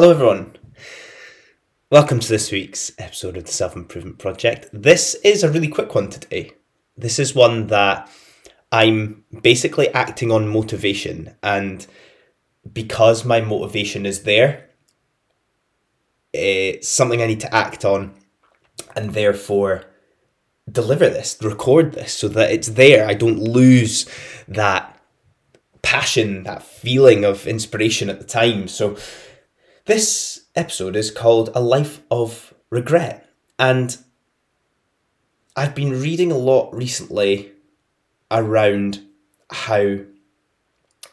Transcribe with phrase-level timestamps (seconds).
[0.00, 0.54] Hello, everyone.
[1.90, 4.68] Welcome to this week's episode of the Self Improvement Project.
[4.72, 6.52] This is a really quick one today.
[6.96, 8.08] This is one that
[8.70, 11.84] I'm basically acting on motivation, and
[12.72, 14.68] because my motivation is there,
[16.32, 18.14] it's something I need to act on,
[18.94, 19.82] and therefore
[20.70, 23.08] deliver this, record this, so that it's there.
[23.08, 24.08] I don't lose
[24.46, 24.96] that
[25.82, 28.68] passion, that feeling of inspiration at the time.
[28.68, 28.96] So,
[29.88, 33.26] this episode is called A Life of Regret.
[33.58, 33.96] And
[35.56, 37.52] I've been reading a lot recently
[38.30, 39.00] around
[39.50, 39.96] how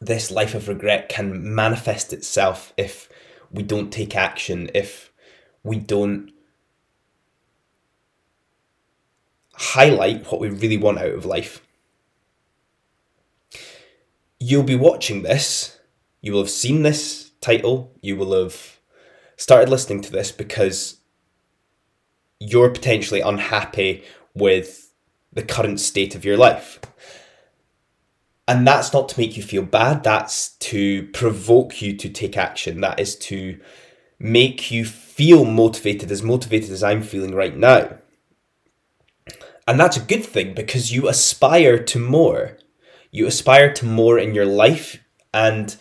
[0.00, 3.10] this life of regret can manifest itself if
[3.50, 5.12] we don't take action, if
[5.62, 6.32] we don't
[9.52, 11.60] highlight what we really want out of life.
[14.40, 15.78] You'll be watching this,
[16.22, 18.78] you will have seen this title, you will have
[19.36, 21.00] started listening to this because
[22.40, 24.02] you're potentially unhappy
[24.34, 24.92] with
[25.32, 26.80] the current state of your life.
[28.48, 32.80] And that's not to make you feel bad, that's to provoke you to take action.
[32.80, 33.58] That is to
[34.18, 37.98] make you feel motivated, as motivated as I'm feeling right now.
[39.66, 42.58] And that's a good thing because you aspire to more.
[43.10, 44.98] You aspire to more in your life,
[45.32, 45.76] and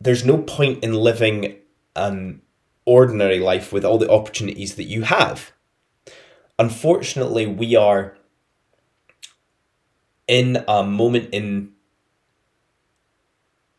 [0.00, 1.56] there's no point in living
[1.96, 2.42] an
[2.84, 5.52] ordinary life with all the opportunities that you have.
[6.58, 8.16] Unfortunately, we are
[10.26, 11.72] in a moment in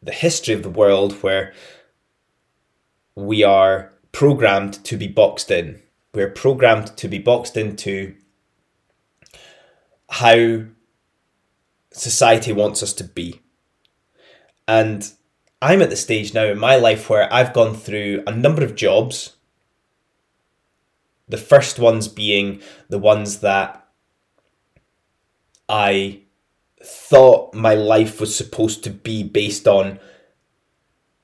[0.02, 1.54] the history of the world where
[3.16, 5.82] we are programmed to be boxed in.
[6.14, 8.16] We're programmed to be boxed into
[10.10, 10.64] how
[11.92, 13.42] society wants us to be.
[14.68, 15.12] And
[15.62, 18.76] I'm at the stage now in my life where I've gone through a number of
[18.76, 19.36] jobs.
[21.28, 23.86] The first ones being the ones that
[25.68, 26.22] I
[26.82, 30.00] thought my life was supposed to be based on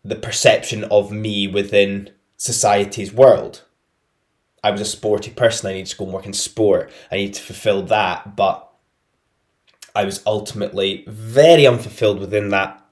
[0.03, 3.63] the perception of me within society's world.
[4.63, 7.35] I was a sporty person, I needed to go and work in sport, I needed
[7.35, 8.69] to fulfill that, but
[9.95, 12.83] I was ultimately very unfulfilled within that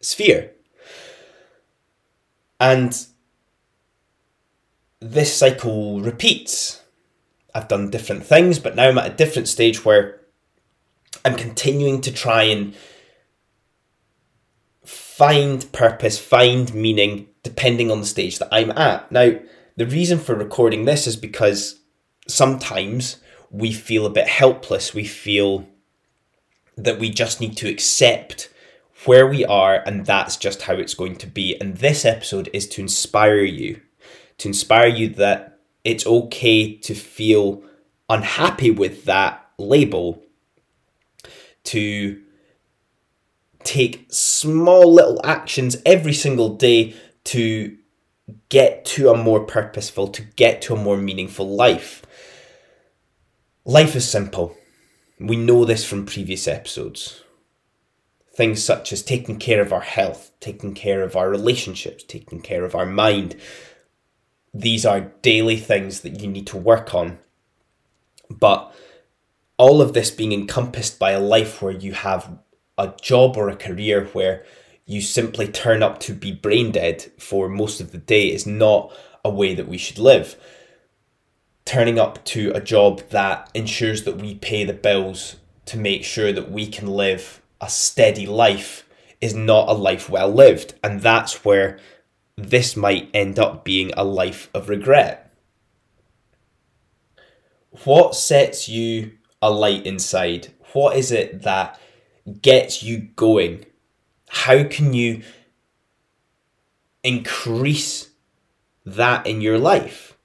[0.00, 0.53] sphere.
[2.64, 2.96] And
[4.98, 6.80] this cycle repeats.
[7.54, 10.22] I've done different things, but now I'm at a different stage where
[11.26, 12.74] I'm continuing to try and
[14.82, 19.12] find purpose, find meaning, depending on the stage that I'm at.
[19.12, 19.38] Now,
[19.76, 21.80] the reason for recording this is because
[22.26, 23.18] sometimes
[23.50, 24.94] we feel a bit helpless.
[24.94, 25.68] We feel
[26.78, 28.48] that we just need to accept
[29.06, 31.58] where we are, and that's just how it's going to be.
[31.60, 33.80] And this episode is to inspire you,
[34.38, 37.62] to inspire you that it's okay to feel
[38.08, 40.22] unhappy with that label,
[41.64, 42.20] to
[43.62, 46.94] take small little actions every single day
[47.24, 47.76] to
[48.48, 52.02] get to a more purposeful, to get to a more meaningful life.
[53.64, 54.56] Life is simple.
[55.18, 57.23] We know this from previous episodes
[58.34, 62.64] things such as taking care of our health, taking care of our relationships, taking care
[62.64, 63.36] of our mind.
[64.52, 67.18] These are daily things that you need to work on.
[68.28, 68.74] But
[69.56, 72.38] all of this being encompassed by a life where you have
[72.76, 74.44] a job or a career where
[74.84, 78.92] you simply turn up to be brain dead for most of the day is not
[79.24, 80.36] a way that we should live.
[81.64, 85.36] Turning up to a job that ensures that we pay the bills
[85.66, 88.86] to make sure that we can live a steady life
[89.22, 90.74] is not a life well lived.
[90.84, 91.78] And that's where
[92.36, 95.34] this might end up being a life of regret.
[97.84, 100.52] What sets you alight inside?
[100.74, 101.80] What is it that
[102.42, 103.64] gets you going?
[104.28, 105.22] How can you
[107.02, 108.10] increase
[108.84, 110.18] that in your life?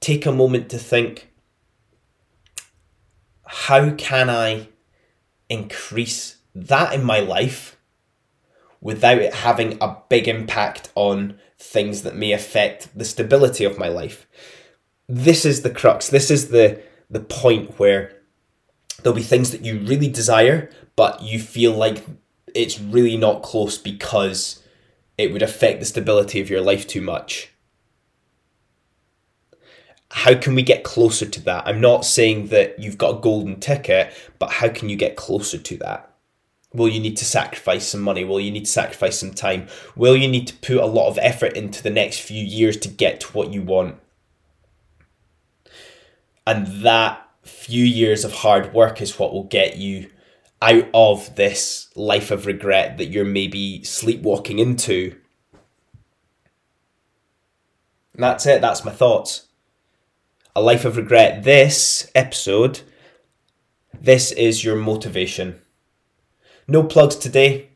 [0.00, 1.30] Take a moment to think
[3.44, 4.68] how can I
[5.50, 7.76] increase that in my life
[8.80, 13.88] without it having a big impact on things that may affect the stability of my
[13.88, 14.26] life.
[15.06, 16.08] This is the crux.
[16.08, 16.80] This is the
[17.10, 18.16] the point where
[19.02, 22.06] there'll be things that you really desire, but you feel like
[22.54, 24.62] it's really not close because
[25.18, 27.49] it would affect the stability of your life too much
[30.10, 31.66] how can we get closer to that?
[31.66, 35.56] I'm not saying that you've got a golden ticket, but how can you get closer
[35.56, 36.10] to that?
[36.72, 38.24] Will you need to sacrifice some money?
[38.24, 39.68] Will you need to sacrifice some time?
[39.96, 42.88] Will you need to put a lot of effort into the next few years to
[42.88, 43.96] get to what you want?
[46.46, 50.10] And that few years of hard work is what will get you
[50.62, 55.16] out of this life of regret that you're maybe sleepwalking into.
[58.14, 59.46] And that's it, that's my thoughts.
[60.54, 61.44] A life of regret.
[61.44, 62.80] This episode,
[63.98, 65.60] this is your motivation.
[66.66, 67.70] No plugs today.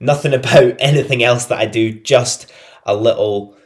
[0.00, 2.50] Nothing about anything else that I do, just
[2.84, 3.56] a little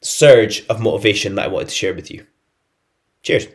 [0.00, 2.26] surge of motivation that I wanted to share with you.
[3.22, 3.46] Cheers.